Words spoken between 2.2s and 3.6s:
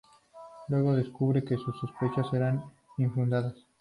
eran infundadas.